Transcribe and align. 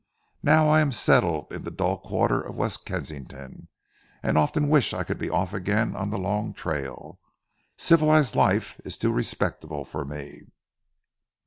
Now 0.41 0.67
I 0.67 0.81
am 0.81 0.91
settled 0.91 1.53
in 1.53 1.63
the 1.63 1.69
dull 1.69 1.99
quarter 1.99 2.41
of 2.41 2.57
West 2.57 2.87
Kensington, 2.87 3.67
and 4.23 4.35
often 4.35 4.67
wish 4.67 4.95
I 4.95 5.03
could 5.03 5.19
be 5.19 5.29
off 5.29 5.53
again 5.53 5.95
on 5.95 6.09
the 6.09 6.17
long 6.17 6.55
trail. 6.55 7.19
Civilised 7.77 8.35
life 8.35 8.81
is 8.83 8.97
too 8.97 9.11
respectable 9.11 9.85
for 9.85 10.03
me." 10.03 10.47